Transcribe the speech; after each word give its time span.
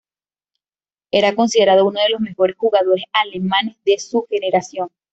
Era 1.11 1.35
considerado 1.35 1.85
uno 1.85 2.01
de 2.01 2.09
los 2.09 2.21
mejores 2.21 2.55
jugadores 2.57 3.03
alemanes 3.13 3.77
de 3.85 3.99
su 3.99 4.25
generación. 4.27 4.89